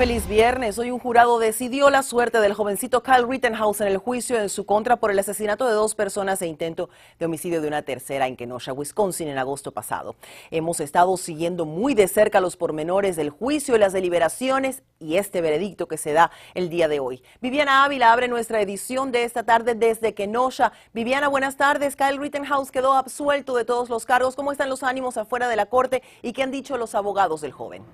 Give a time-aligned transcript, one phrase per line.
[0.00, 0.78] Feliz viernes.
[0.78, 4.64] Hoy un jurado decidió la suerte del jovencito Kyle Rittenhouse en el juicio en su
[4.64, 6.88] contra por el asesinato de dos personas e intento
[7.18, 10.16] de homicidio de una tercera en Kenosha, Wisconsin, en agosto pasado.
[10.50, 15.42] Hemos estado siguiendo muy de cerca los pormenores del juicio y las deliberaciones y este
[15.42, 17.22] veredicto que se da el día de hoy.
[17.42, 20.72] Viviana Ávila abre nuestra edición de esta tarde desde Kenosha.
[20.94, 21.94] Viviana, buenas tardes.
[21.94, 24.34] Kyle Rittenhouse quedó absuelto de todos los cargos.
[24.34, 27.52] ¿Cómo están los ánimos afuera de la corte y qué han dicho los abogados del
[27.52, 27.84] joven?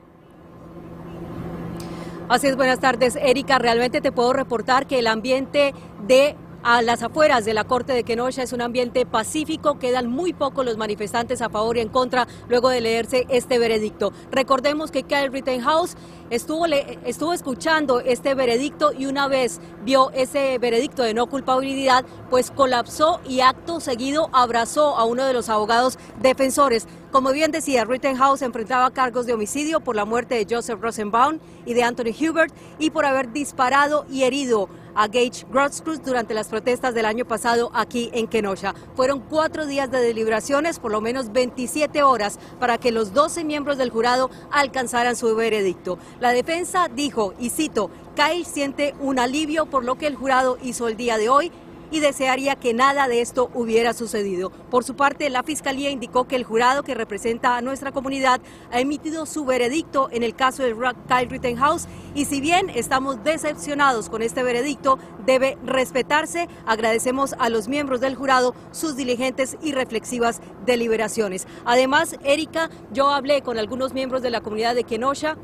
[2.29, 3.59] Así es, buenas tardes, Erika.
[3.59, 5.73] Realmente te puedo reportar que el ambiente
[6.09, 10.33] de a las afueras de la Corte de Kenosha es un ambiente pacífico, quedan muy
[10.33, 14.13] pocos los manifestantes a favor y en contra luego de leerse este veredicto.
[14.33, 15.95] Recordemos que Kyle Rittenhouse
[16.31, 22.51] estuvo, estuvo escuchando este veredicto y una vez vio ese veredicto de no culpabilidad, pues
[22.51, 26.89] colapsó y acto seguido abrazó a uno de los abogados defensores.
[27.17, 31.73] Como bien decía, Rittenhouse enfrentaba cargos de homicidio por la muerte de Joseph Rosenbaum y
[31.73, 36.95] de Anthony Hubert y por haber disparado y herido a Gage Grotzkruz durante las protestas
[36.95, 38.75] del año pasado aquí en Kenosha.
[38.97, 43.79] Fueron cuatro días de deliberaciones, por lo menos 27 horas, para que los 12 miembros
[43.79, 45.99] del jurado alcanzaran su veredicto.
[46.21, 50.87] La defensa dijo, y cito, Kyle siente un alivio por lo que el jurado hizo
[50.87, 51.51] el día de hoy
[51.91, 54.51] y desearía que nada de esto hubiera sucedido.
[54.51, 58.81] Por su parte, la Fiscalía indicó que el jurado que representa a nuestra comunidad ha
[58.81, 60.75] emitido su veredicto en el caso de
[61.09, 66.49] Kyle Rittenhouse y si bien estamos decepcionados con este veredicto, debe respetarse.
[66.67, 71.47] Agradecemos a los miembros del jurado sus diligentes y reflexivas deliberaciones.
[71.65, 75.37] Además, Erika, yo hablé con algunos miembros de la comunidad de Kenosha,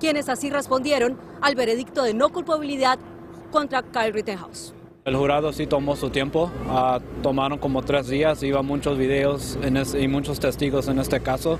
[0.00, 2.98] quienes así respondieron al veredicto de no culpabilidad
[3.50, 4.74] contra Kyle Rittenhouse.
[5.04, 9.58] El jurado sí tomó su tiempo, uh, tomaron como tres días, iba muchos videos
[9.98, 11.58] y muchos testigos en este caso.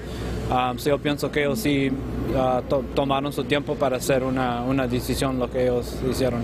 [0.48, 5.40] Um, sí, yo pienso que ellos sí uh, tomaron su tiempo para hacer una, decisión
[5.40, 6.42] lo que ellos hicieron.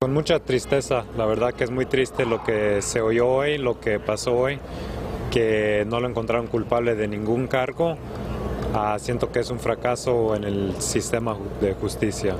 [0.00, 3.78] Con mucha tristeza, la verdad que es muy triste lo que se oyó hoy, lo
[3.78, 4.58] que pasó hoy,
[5.30, 7.98] que no lo encontraron culpable de ningún cargo.
[8.96, 12.34] Siento que es un fracaso en el sistema de justicia.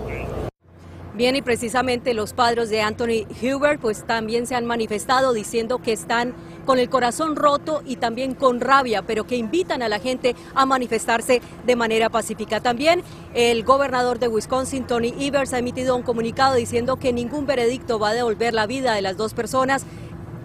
[1.15, 5.93] Bien, y precisamente los padres de Anthony Hubert pues también se han manifestado diciendo que
[5.93, 6.35] están
[6.65, 10.67] con el corazón roto y también con rabia, pero que invitan a la gente a
[10.67, 12.61] manifestarse de manera pacífica.
[12.61, 13.03] También
[13.35, 18.11] el gobernador de Wisconsin, Tony Evers, ha emitido un comunicado diciendo que ningún veredicto va
[18.11, 19.85] a devolver la vida de las dos personas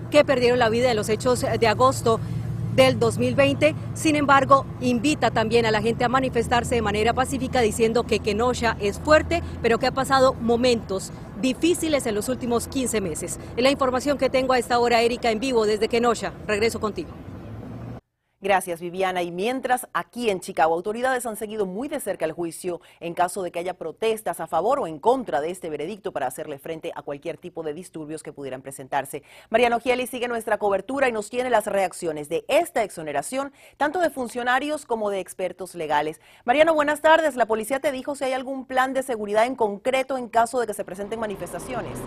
[0.10, 2.20] que perdieron la vida en los hechos de agosto
[2.76, 3.76] del 2020.
[3.94, 8.78] Sin embargo, invita también a la gente a manifestarse de manera pacífica diciendo que Kenosha
[8.80, 13.40] es fuerte, pero que ha pasado momentos difíciles en los últimos 15 meses.
[13.56, 16.34] Es la información que tengo a esta hora, Erika, en vivo desde Kenosha.
[16.48, 17.25] Regreso contigo.
[18.46, 19.24] Gracias, Viviana.
[19.24, 23.42] Y mientras aquí en Chicago, autoridades han seguido muy de cerca el juicio en caso
[23.42, 26.92] de que haya protestas a favor o en contra de este veredicto para hacerle frente
[26.94, 29.24] a cualquier tipo de disturbios que pudieran presentarse.
[29.50, 34.12] Mariano Gieli sigue nuestra cobertura y nos tiene las reacciones de esta exoneración, tanto de
[34.12, 36.22] funcionarios como de expertos legales.
[36.44, 37.36] Mariano, buenas tardes.
[37.36, 40.68] La policía te dijo si hay algún plan de seguridad en concreto en caso de
[40.68, 41.98] que se presenten manifestaciones.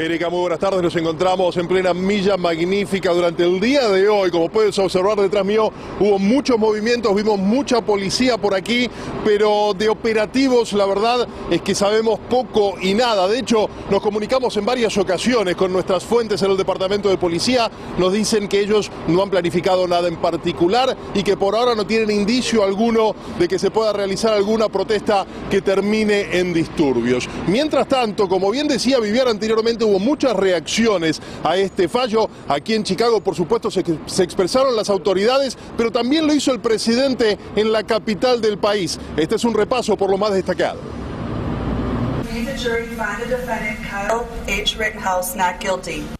[0.00, 0.80] Erika, muy buenas tardes.
[0.80, 4.30] Nos encontramos en plena milla magnífica durante el día de hoy.
[4.30, 8.88] Como puedes observar detrás mío, hubo muchos movimientos, vimos mucha policía por aquí,
[9.24, 13.26] pero de operativos la verdad es que sabemos poco y nada.
[13.26, 17.68] De hecho, nos comunicamos en varias ocasiones con nuestras fuentes en el departamento de policía.
[17.98, 21.84] Nos dicen que ellos no han planificado nada en particular y que por ahora no
[21.84, 27.28] tienen indicio alguno de que se pueda realizar alguna protesta que termine en disturbios.
[27.48, 32.28] Mientras tanto, como bien decía Viviana anteriormente, hubo muchas reacciones a este fallo.
[32.48, 36.60] Aquí en Chicago, por supuesto, se, se, expresaron las autoridades, pero también lo hizo el
[36.60, 38.98] presidente en la capital del país.
[39.16, 40.78] Este es un repaso por lo más destacado.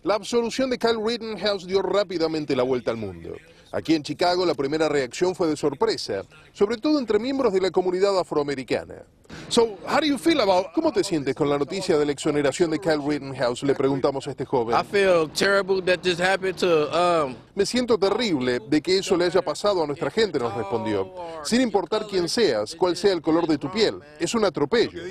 [0.03, 3.37] La absolución de Kyle Rittenhouse dio rápidamente la vuelta al mundo.
[3.73, 6.23] Aquí en Chicago la primera reacción fue de sorpresa,
[6.53, 9.05] sobre todo entre miembros de la comunidad afroamericana.
[9.50, 12.70] So, how do you feel about, ¿Cómo te sientes con la noticia de la exoneración
[12.70, 13.62] de Kyle Rittenhouse?
[13.62, 14.75] Le preguntamos a este joven.
[14.75, 17.35] I feel terrible that this happened to, um...
[17.55, 21.12] Me siento terrible de que eso le haya pasado a nuestra gente, nos respondió.
[21.44, 25.03] Sin importar quién seas, cuál sea el color de tu piel, es un atropello.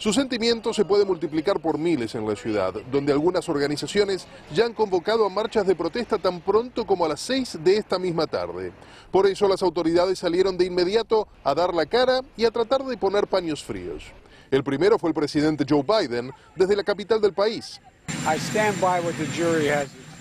[0.00, 4.72] Su sentimiento se puede multiplicar por miles en la ciudad, donde algunas organizaciones ya han
[4.72, 8.72] convocado a marchas de protesta tan pronto como a las 6 de esta misma tarde.
[9.10, 12.96] Por eso las autoridades salieron de inmediato a dar la cara y a tratar de
[12.96, 14.04] poner paños fríos.
[14.50, 17.78] El primero fue el presidente Joe Biden desde la capital del país.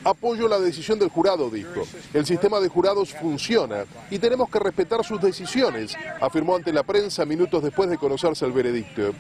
[0.04, 1.84] Apoyo la decisión del jurado, dijo.
[2.14, 7.24] El sistema de jurados funciona y tenemos que respetar sus decisiones, afirmó ante la prensa
[7.24, 9.14] minutos después de conocerse el veredicto.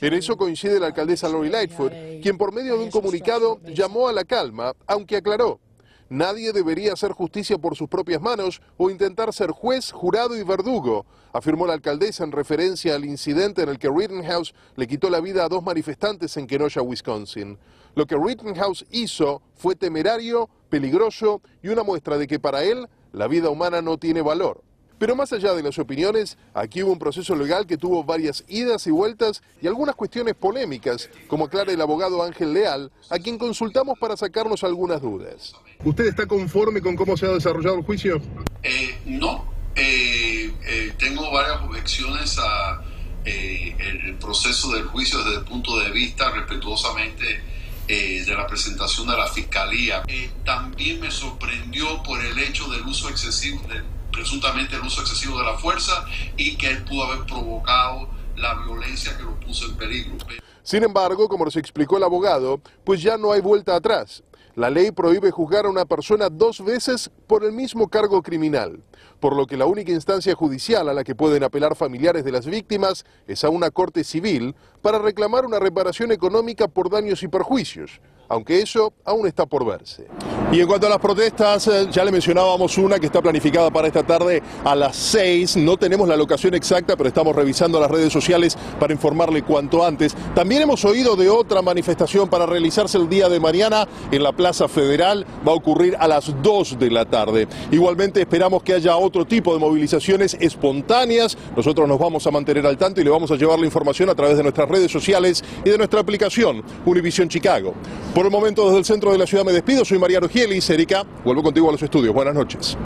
[0.00, 1.92] En eso coincide la alcaldesa Lori Lightfoot,
[2.22, 5.60] quien por medio de un comunicado llamó a la calma, aunque aclaró.
[6.08, 11.06] Nadie debería hacer justicia por sus propias manos o intentar ser juez, jurado y verdugo,
[11.32, 15.44] afirmó la alcaldesa en referencia al incidente en el que Rittenhouse le quitó la vida
[15.44, 17.58] a dos manifestantes en Kenosha, Wisconsin.
[17.94, 23.28] Lo que Rittenhouse hizo fue temerario, peligroso y una muestra de que para él la
[23.28, 24.64] vida humana no tiene valor.
[25.00, 28.86] Pero más allá de las opiniones, aquí hubo un proceso legal que tuvo varias idas
[28.86, 33.98] y vueltas y algunas cuestiones polémicas, como aclara el abogado Ángel Leal, a quien consultamos
[33.98, 35.54] para sacarnos algunas dudas.
[35.82, 38.20] ¿Usted está conforme con cómo se ha desarrollado el juicio?
[38.62, 42.84] Eh, no, eh, eh, tengo varias objeciones a
[43.24, 47.40] el proceso del juicio desde el punto de vista respetuosamente
[47.86, 50.02] de la presentación de la fiscalía.
[50.44, 55.44] también me sorprendió por el hecho del uso excesivo del presuntamente el uso excesivo de
[55.44, 56.04] la fuerza
[56.36, 60.16] y que él pudo haber provocado la violencia que lo puso en peligro.
[60.62, 64.22] Sin embargo, como nos explicó el abogado, pues ya no hay vuelta atrás.
[64.56, 68.82] La ley prohíbe juzgar a una persona dos veces por el mismo cargo criminal,
[69.20, 72.46] por lo que la única instancia judicial a la que pueden apelar familiares de las
[72.46, 78.00] víctimas es a una corte civil para reclamar una reparación económica por daños y perjuicios
[78.30, 80.06] aunque eso aún está por verse.
[80.52, 83.88] Y en cuanto a las protestas, eh, ya le mencionábamos una que está planificada para
[83.88, 85.56] esta tarde a las 6.
[85.56, 90.14] No tenemos la locación exacta, pero estamos revisando las redes sociales para informarle cuanto antes.
[90.34, 94.68] También hemos oído de otra manifestación para realizarse el día de mañana en la Plaza
[94.68, 95.26] Federal.
[95.46, 97.48] Va a ocurrir a las 2 de la tarde.
[97.72, 101.36] Igualmente esperamos que haya otro tipo de movilizaciones espontáneas.
[101.56, 104.14] Nosotros nos vamos a mantener al tanto y le vamos a llevar la información a
[104.14, 107.74] través de nuestras redes sociales y de nuestra aplicación Univision Chicago.
[108.20, 109.82] Por el momento, desde el centro de la ciudad me despido.
[109.82, 110.68] Soy Mariano Gielis.
[110.68, 112.12] Erika, vuelvo contigo a los estudios.
[112.12, 112.76] Buenas noches.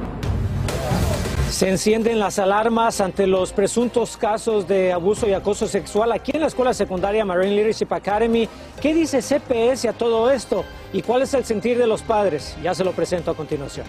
[1.50, 6.42] Se encienden las alarmas ante los presuntos casos de abuso y acoso sexual aquí en
[6.42, 8.48] la escuela secundaria Marine Leadership Academy.
[8.80, 10.64] ¿Qué dice CPS a todo esto?
[10.92, 12.56] ¿Y cuál es el sentir de los padres?
[12.62, 13.86] Ya se lo presento a continuación.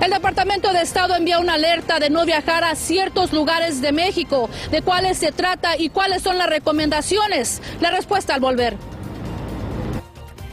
[0.00, 4.48] El Departamento de Estado envía una alerta de no viajar a ciertos lugares de México.
[4.70, 7.60] ¿De cuáles se trata y cuáles son las recomendaciones?
[7.80, 8.78] La respuesta al volver.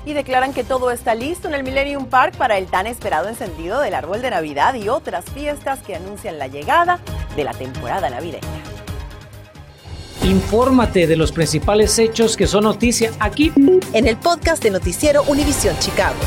[0.06, 3.80] Y declaran que todo está listo en el Millennium Park para el tan esperado encendido
[3.80, 7.00] del árbol de Navidad y otras fiestas que anuncian la llegada
[7.38, 8.48] de la temporada navideña.
[10.24, 13.54] Infórmate de los principales hechos que son noticia aquí
[13.94, 16.18] en el podcast de Noticiero Univisión Chicago.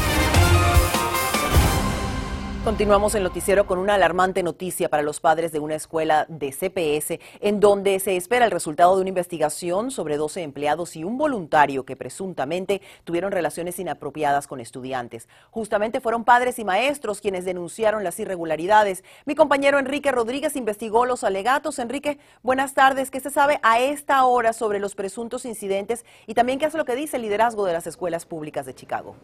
[2.63, 7.19] Continuamos el noticiero con una alarmante noticia para los padres de una escuela de CPS
[7.41, 11.87] en donde se espera el resultado de una investigación sobre 12 empleados y un voluntario
[11.87, 15.27] que presuntamente tuvieron relaciones inapropiadas con estudiantes.
[15.51, 19.05] Justamente fueron padres y maestros quienes denunciaron las irregularidades.
[19.25, 21.79] Mi compañero Enrique Rodríguez investigó los alegatos.
[21.79, 23.11] Enrique, buenas tardes.
[23.11, 26.85] ¿Qué se sabe a esta hora sobre los presuntos incidentes y también qué es lo
[26.85, 29.17] que dice el liderazgo de las escuelas públicas de Chicago?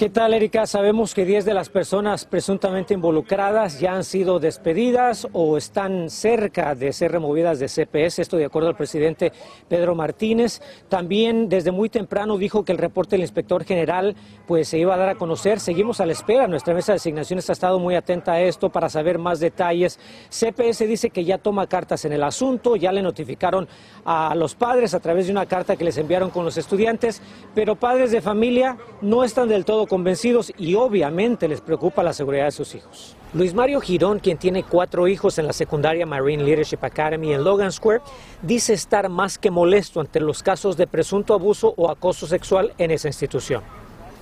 [0.00, 0.64] ¿Qué tal, Erika?
[0.64, 6.74] Sabemos que 10 de las personas presuntamente involucradas ya han sido despedidas o están cerca
[6.74, 9.30] de ser removidas de CPS, esto de acuerdo al presidente
[9.68, 10.62] Pedro Martínez.
[10.88, 14.16] También desde muy temprano dijo que el reporte del inspector general
[14.46, 15.60] pues se iba a dar a conocer.
[15.60, 16.48] Seguimos a la espera.
[16.48, 20.00] Nuestra mesa de asignaciones ha estado muy atenta a esto para saber más detalles.
[20.30, 23.68] CPS dice que ya toma cartas en el asunto, ya le notificaron
[24.06, 27.20] a los padres a través de una carta que les enviaron con los estudiantes,
[27.54, 32.44] pero padres de familia no están del todo convencidos y obviamente les preocupa la seguridad
[32.44, 33.16] de sus hijos.
[33.34, 37.72] Luis Mario Girón, quien tiene cuatro hijos en la secundaria Marine Leadership Academy en Logan
[37.72, 38.00] Square,
[38.40, 42.92] dice estar más que molesto ante los casos de presunto abuso o acoso sexual en
[42.92, 43.64] esa institución.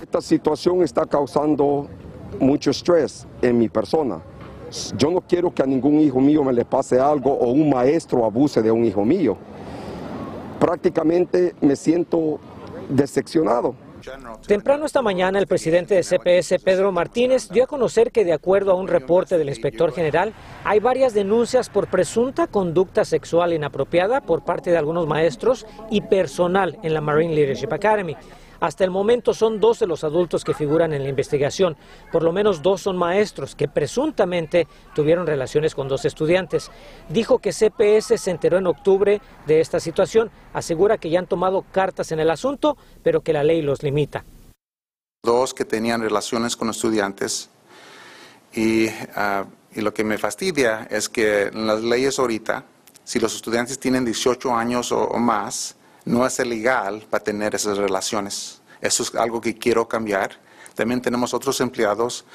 [0.01, 1.87] Esta situación está causando
[2.39, 4.23] mucho estrés en mi persona.
[4.97, 8.25] Yo no quiero que a ningún hijo mío me le pase algo o un maestro
[8.25, 9.37] abuse de un hijo mío.
[10.59, 12.39] Prácticamente me siento
[12.89, 13.75] decepcionado.
[14.47, 18.71] Temprano esta mañana, el presidente de CPS, Pedro Martínez, dio a conocer que, de acuerdo
[18.71, 24.43] a un reporte del inspector general, hay varias denuncias por presunta conducta sexual inapropiada por
[24.43, 28.15] parte de algunos maestros y personal en la Marine Leadership Academy.
[28.59, 31.77] Hasta el momento son 12 los adultos que figuran en la investigación.
[32.11, 36.71] Por lo menos dos son maestros que presuntamente tuvieron relaciones con dos estudiantes.
[37.07, 40.29] Dijo que CPS se enteró en octubre de esta situación.
[40.53, 44.25] Asegura que ya han tomado cartas en el asunto, pero que la ley los limita.
[45.23, 47.49] Dos que tenían relaciones con estudiantes
[48.53, 52.65] y, ah, lo que me fastidia es que en las leyes ahorita,
[53.03, 55.75] si los estudiantes tienen 18 años o más,
[56.09, 58.61] no es ilegal para tener esas relaciones.
[58.81, 60.31] Eso es algo que quiero cambiar.
[60.73, 62.25] También tenemos otros empleados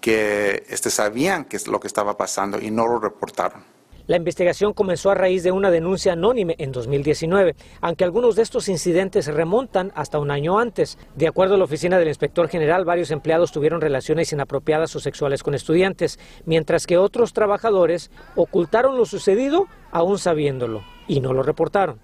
[0.00, 3.64] que este, sabían qué es lo que estaba pasando y no lo reportaron.
[4.06, 8.68] La investigación comenzó a raíz de una denuncia anónime en 2019, aunque algunos de estos
[8.68, 10.98] incidentes remontan hasta un año antes.
[11.16, 15.42] De acuerdo a la oficina del inspector general, varios empleados tuvieron relaciones inapropiadas o sexuales
[15.42, 21.98] con estudiantes, mientras que otros trabajadores ocultaron lo sucedido aún sabiéndolo y no lo reportaron.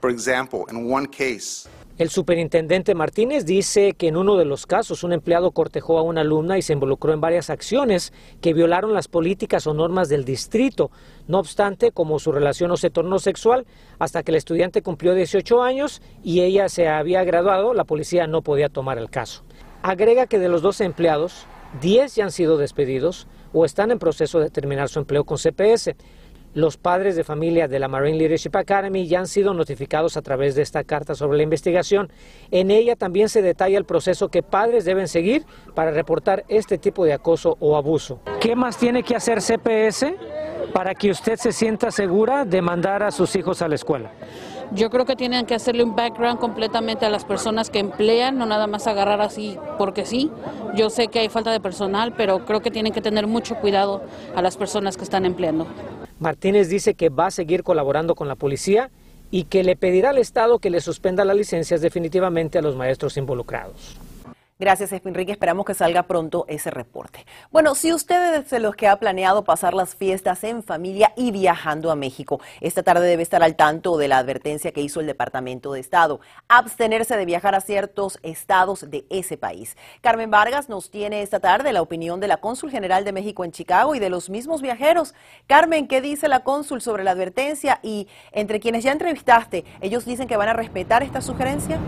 [0.00, 5.02] Por ejemplo, en one case, el superintendente Martínez dice que en uno de los casos
[5.02, 8.12] un empleado cortejó a una alumna y se involucró en varias acciones
[8.42, 10.90] que violaron las políticas o normas del distrito.
[11.26, 13.64] No obstante, como su relación no se tornó sexual,
[13.98, 18.42] hasta que el estudiante cumplió 18 años y ella se había graduado, la policía no
[18.42, 19.42] podía tomar el caso.
[19.82, 21.46] Agrega que de los 12 empleados,
[21.80, 25.96] 10 ya han sido despedidos o están en proceso de terminar su empleo con CPS.
[26.56, 30.54] Los padres de familia de la Marine Leadership Academy ya han sido notificados a través
[30.54, 32.10] de esta carta sobre la investigación.
[32.50, 35.44] En ella también se detalla el proceso que padres deben seguir
[35.74, 38.20] para reportar este tipo de acoso o abuso.
[38.40, 40.14] ¿Qué más tiene que hacer CPS
[40.72, 44.12] para que usted se sienta segura de mandar a sus hijos a la escuela?
[44.72, 48.46] Yo creo que tienen que hacerle un background completamente a las personas que emplean, no
[48.46, 50.30] nada más agarrar así porque sí.
[50.74, 54.02] Yo sé que hay falta de personal, pero creo que tienen que tener mucho cuidado
[54.34, 55.66] a las personas que están empleando.
[56.18, 58.90] Martínez dice que va a seguir colaborando con la policía
[59.30, 63.16] y que le pedirá al Estado que le suspenda las licencias definitivamente a los maestros
[63.16, 63.96] involucrados.
[64.58, 65.32] Gracias, Enrique.
[65.32, 67.26] Esperamos que salga pronto ese reporte.
[67.50, 71.30] Bueno, si usted es de los que ha planeado pasar las fiestas en familia y
[71.30, 75.06] viajando a México, esta tarde debe estar al tanto de la advertencia que hizo el
[75.06, 79.76] Departamento de Estado, abstenerse de viajar a ciertos estados de ese país.
[80.00, 83.52] Carmen Vargas nos tiene esta tarde la opinión de la cónsul general de México en
[83.52, 85.14] Chicago y de los mismos viajeros.
[85.46, 87.78] Carmen, ¿qué dice la cónsul sobre la advertencia?
[87.82, 91.78] Y entre quienes ya entrevistaste, ¿ellos dicen que van a respetar esta sugerencia?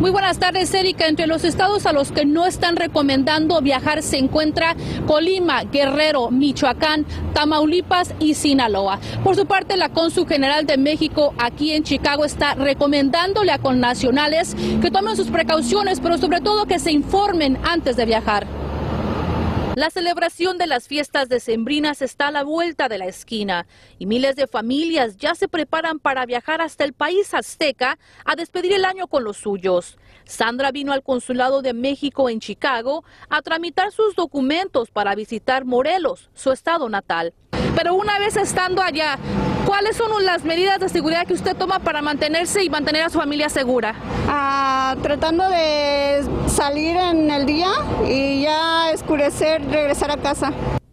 [0.00, 1.06] Muy buenas tardes, Erika.
[1.06, 4.76] Entre los estados a los que no están recomendando viajar se encuentra
[5.06, 9.00] Colima, Guerrero, Michoacán, Tamaulipas y Sinaloa.
[9.24, 14.54] Por su parte, la Cónsul General de México aquí en Chicago está recomendándole a connacionales
[14.82, 18.46] que tomen sus precauciones, pero sobre todo que se informen antes de viajar.
[19.76, 23.66] La celebración de las fiestas decembrinas está a la vuelta de la esquina
[23.98, 28.72] y miles de familias ya se preparan para viajar hasta el país azteca a despedir
[28.72, 29.98] el año con los suyos.
[30.24, 36.30] Sandra vino al Consulado de México en Chicago a tramitar sus documentos para visitar Morelos,
[36.32, 37.34] su estado natal.
[37.76, 39.18] Pero una vez estando allá,
[39.76, 43.18] ¿cuáles son las medidas de seguridad que usted toma para mantenerse y mantener a su
[43.18, 43.94] familia segura?
[44.26, 47.68] Ah, tratando de salir en el día
[48.08, 50.50] y ya escurecer, regresar a casa.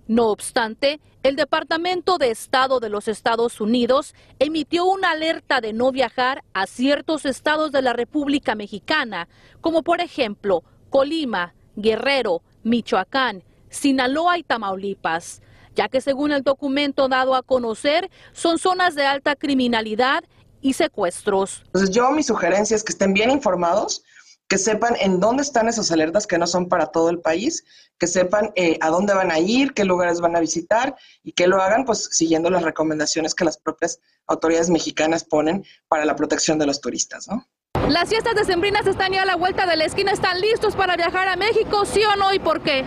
[0.07, 5.93] No obstante, el Departamento de Estado de los Estados Unidos emitió una alerta de no
[5.93, 9.29] viajar a ciertos estados de la República Mexicana,
[9.61, 15.41] como por ejemplo Colima, Guerrero, Michoacán, Sinaloa y Tamaulipas
[15.75, 20.23] ya que según el documento dado a conocer, son zonas de alta criminalidad
[20.61, 21.61] y secuestros.
[21.65, 24.03] Entonces yo mi sugerencia es que estén bien informados,
[24.47, 27.63] que sepan en dónde están esas alertas que no son para todo el país,
[27.97, 31.47] que sepan eh, a dónde van a ir, qué lugares van a visitar y que
[31.47, 36.59] lo hagan pues siguiendo las recomendaciones que las propias autoridades mexicanas ponen para la protección
[36.59, 37.47] de los turistas, ¿no?
[37.89, 41.27] Las fiestas decembrinas están ya a la vuelta de la esquina, ¿están listos para viajar
[41.27, 42.85] a México, sí o no y por qué?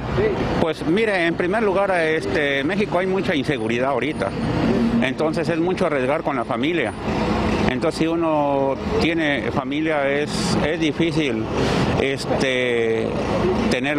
[0.61, 4.31] Pues mire, en primer lugar, este, México hay mucha inseguridad ahorita,
[5.03, 6.93] entonces es mucho arriesgar con la familia.
[7.76, 11.45] Entonces si uno tiene familia es, es difícil
[12.00, 13.06] este,
[13.71, 13.99] tener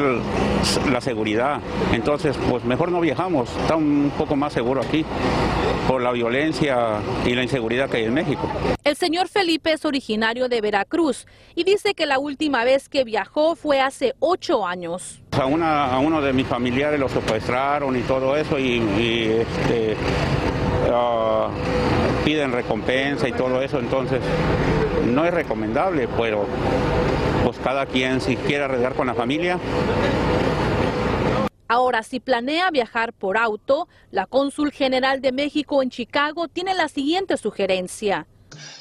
[0.92, 1.62] la seguridad.
[1.94, 5.06] Entonces pues mejor no viajamos, está un poco más seguro aquí
[5.88, 8.50] por la violencia y la inseguridad que hay en México.
[8.84, 13.56] El señor Felipe es originario de Veracruz y dice que la última vez que viajó
[13.56, 15.22] fue hace ocho años.
[15.40, 19.96] A, una, a uno de mis familiares lo secuestraron y todo eso y, y este,
[20.90, 21.97] uh,
[22.28, 24.20] piden recompensa y todo eso, entonces
[25.06, 26.46] no es recomendable, pero
[27.46, 29.58] pues cada quien si quiere arriesgar con la familia.
[31.70, 36.90] Ahora, si planea viajar por auto, la cónsul general de México en Chicago tiene la
[36.90, 38.28] siguiente sugerencia.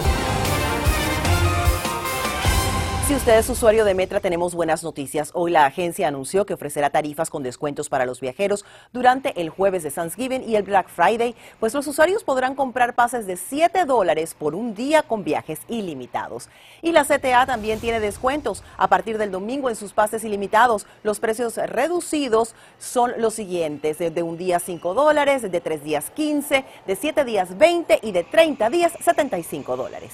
[3.06, 5.32] Si usted es usuario de Metra, tenemos buenas noticias.
[5.34, 9.84] Hoy la agencia anunció que ofrecerá tarifas con descuentos para los viajeros durante el jueves
[9.84, 14.34] de Thanksgiving y el Black Friday, pues los usuarios podrán comprar pases de 7 dólares
[14.40, 16.48] por un día con viajes ilimitados.
[16.82, 20.86] Y la CTA también tiene descuentos a partir del domingo en sus pases ilimitados.
[21.04, 26.64] Los precios reducidos son los siguientes, de un día 5 dólares, de 3 días 15,
[26.88, 30.14] de 7 días 20 y de 30 días 75 dólares.